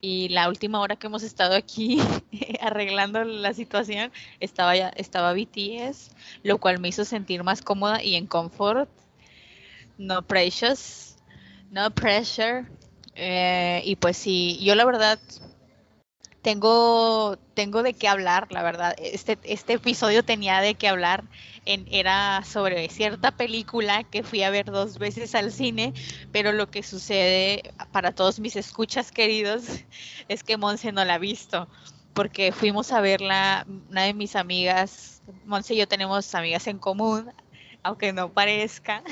[0.00, 2.00] Y la última hora que hemos estado aquí
[2.60, 6.12] arreglando la situación, estaba ya, estaba BTS,
[6.44, 8.90] lo cual me hizo sentir más cómoda y en confort.
[9.98, 11.16] No precious,
[11.70, 12.66] no pressure.
[13.14, 15.18] Eh, y pues sí, yo la verdad
[16.42, 18.94] tengo, tengo de qué hablar, la verdad.
[18.98, 21.24] Este, este episodio tenía de qué hablar.
[21.64, 25.94] En, era sobre cierta película que fui a ver dos veces al cine,
[26.32, 29.62] pero lo que sucede para todos mis escuchas queridos
[30.28, 31.68] es que Monse no la ha visto,
[32.14, 37.32] porque fuimos a verla, una de mis amigas, Monse y yo tenemos amigas en común,
[37.84, 39.04] aunque no parezca.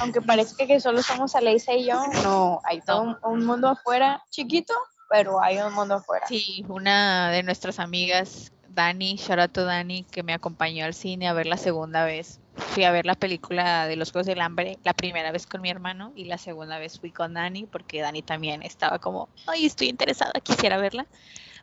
[0.00, 4.24] Aunque parezca que solo somos Aleisa y yo, no, hay todo un, un mundo afuera,
[4.30, 4.74] chiquito,
[5.08, 6.26] pero hay un mundo afuera.
[6.28, 11.28] Sí, una de nuestras amigas, Dani, shout out to Dani, que me acompañó al cine
[11.28, 12.40] a ver la segunda vez.
[12.56, 15.70] Fui a ver la película de los Juegos del Hambre, la primera vez con mi
[15.70, 19.88] hermano y la segunda vez fui con Dani, porque Dani también estaba como, ay, estoy
[19.88, 21.06] interesada, quisiera verla.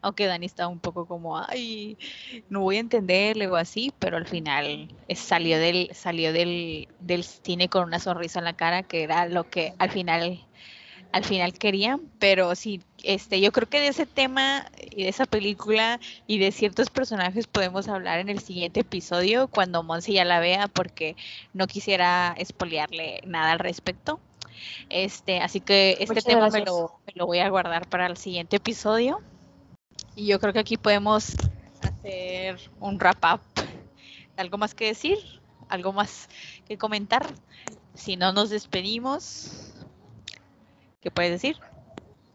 [0.02, 1.98] Aunque Dani estaba un poco como, ay,
[2.50, 7.24] no voy a entenderle o así, pero al final eh, salió del, salió del, del
[7.24, 10.46] cine con una sonrisa en la cara, que era lo que al final
[11.16, 15.26] al final querían, pero sí, este, yo creo que de ese tema y de esa
[15.26, 20.42] película y de ciertos personajes podemos hablar en el siguiente episodio cuando Monse ya la
[20.42, 21.16] vea, porque
[21.54, 24.20] no quisiera espolearle nada al respecto.
[24.90, 26.66] Este, así que este Muchas tema me gracias.
[26.66, 29.22] lo, me lo voy a guardar para el siguiente episodio.
[30.18, 31.38] Y yo creo que aquí podemos
[31.82, 33.42] hacer un wrap up.
[34.36, 35.18] ¿Algo más que decir?
[35.70, 36.28] ¿Algo más
[36.68, 37.26] que comentar?
[37.94, 39.65] Si no nos despedimos,
[41.06, 41.56] ¿qué puedes decir?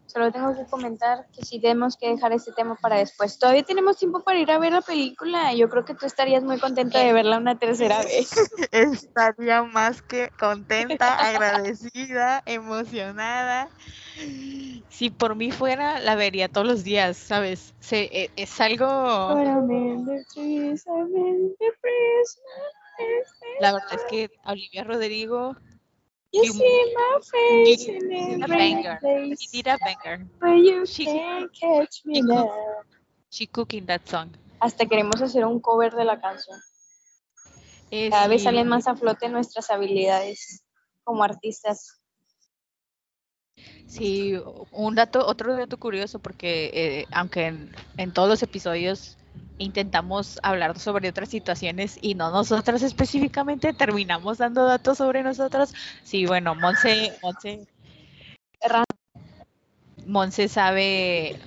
[0.07, 3.37] Solo tengo que comentar que sí tenemos que dejar este tema para después.
[3.37, 5.53] Todavía tenemos tiempo para ir a ver la película.
[5.55, 8.33] Yo creo que tú estarías muy contenta de verla una tercera vez.
[8.71, 13.69] Estaría más que contenta, agradecida, emocionada.
[14.89, 17.75] Si por mí fuera, la vería todos los días, ¿sabes?
[17.81, 18.87] Se- e- es algo,
[23.61, 25.57] la verdad es que Olivia Rodrigo,
[26.33, 28.99] You You- see my face you- in a banger.
[29.01, 30.27] place she did a banger.
[30.41, 32.49] where you She- can't catch me she now.
[33.31, 34.31] She cooking that song.
[34.61, 36.59] Hasta queremos hacer un cover de la canción.
[38.11, 40.63] Cada vez salen más a flote nuestras habilidades
[41.03, 42.01] como artistas.
[43.87, 44.35] Sí,
[44.71, 49.19] un dato, otro dato curioso, porque eh, aunque en, en todos los episodios
[49.61, 55.75] intentamos hablar sobre otras situaciones y no nosotras específicamente, terminamos dando datos sobre nosotras.
[56.03, 57.67] Sí, bueno, Monse, Monse,
[60.07, 61.39] Monse sabe,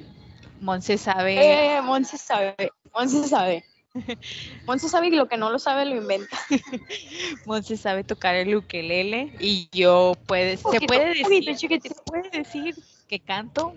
[0.62, 2.56] Monse sabe, Eh, Monse sabe,
[2.94, 3.66] Monse sabe.
[4.68, 6.38] Monse sabe que lo que no lo sabe lo inventa.
[7.46, 11.96] Monse sabe tocar el ukelele y yo puede, se puede decir, poquito, chiquitito.
[11.96, 12.76] se puede decir
[13.08, 13.74] que canto,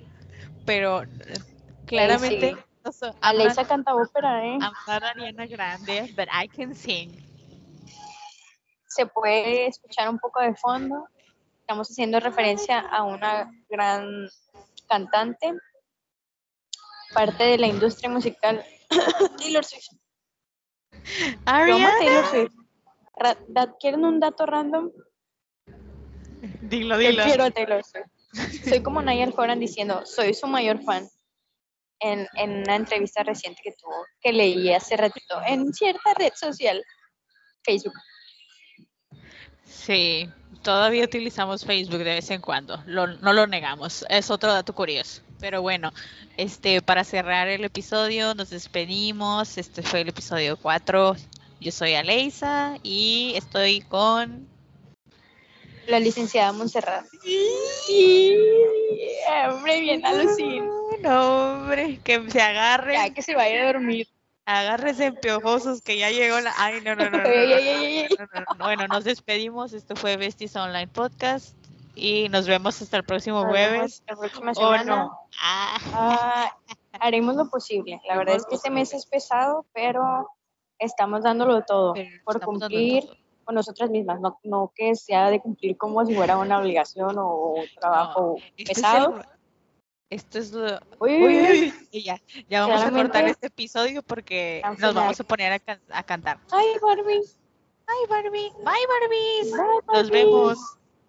[0.67, 1.07] pero eh,
[1.87, 2.57] claramente
[3.01, 4.59] not- Aleisa canta ópera, ¿eh?
[4.61, 7.11] I'm not Ariana Grande, but I can sing.
[8.89, 11.09] Se puede escuchar un poco de fondo.
[11.61, 14.29] Estamos haciendo referencia a una gran
[14.89, 15.53] cantante,
[17.13, 18.65] parte de la industria musical.
[19.39, 19.89] Taylor Swift.
[20.93, 22.53] Yo Ariana, Taylor Swift.
[23.81, 24.91] ¿Quieren un dato random?
[26.61, 27.25] dilo, Yo dilo.
[27.25, 28.07] quiero a Taylor Swift.
[28.69, 31.09] Soy como Nayel Foran diciendo, soy su mayor fan.
[32.01, 36.83] En, en una entrevista reciente que tuvo, que leí hace ratito en cierta red social,
[37.65, 37.95] Facebook.
[39.65, 40.29] Sí,
[40.63, 45.23] todavía utilizamos Facebook de vez en cuando, lo- no lo negamos, es otro dato curioso.
[45.41, 45.93] Pero bueno,
[46.37, 51.17] este para cerrar el episodio nos despedimos, este fue el episodio 4.
[51.61, 54.49] Yo soy Aleisa y estoy con
[55.87, 57.07] La licenciada Montserrat.
[57.87, 58.37] Sí,
[59.49, 60.69] hombre, bien alucin.
[61.03, 64.09] No, hombre, que se agarre, Ya que se vaya a dormir.
[64.45, 67.11] agárrese en piojosos que ya llegó la Ay, no, no, no.
[67.11, 68.65] no, no, no, no, no, no.
[68.65, 69.73] Bueno, nos despedimos.
[69.73, 71.55] Esto fue Besties Online Podcast
[71.95, 74.03] y nos vemos hasta el próximo Nos jueves.
[74.09, 74.85] La próxima ¿O semana.
[74.97, 75.19] no?
[75.41, 75.79] Ah.
[75.93, 76.57] Ah,
[77.01, 78.01] haremos lo posible.
[78.09, 80.29] La verdad es que este mes es pesado, pero
[80.79, 83.17] estamos dándolo todo Pero por cumplir todo.
[83.47, 84.21] Con nosotras mismas.
[84.21, 88.73] No, no que sea de cumplir como si fuera una obligación o un trabajo Este
[88.73, 89.17] es pesado.
[89.17, 89.25] el-
[90.09, 90.79] esto es lo.
[91.01, 95.25] Uy, Uy, uy, y ya, ya vamos a cortar este episodio porque nos vamos a
[95.25, 96.39] poner a, can- a cantar.
[96.51, 97.23] Ay, Barbie.
[97.87, 98.51] Bye, Barbie.
[98.59, 99.53] Bye, Barbies.
[99.53, 100.11] Bye, Nos Barbies.
[100.11, 100.59] vemos.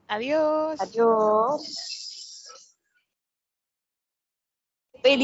[0.08, 0.80] Adiós.
[0.80, 2.74] Adiós.
[5.02, 5.18] Feliz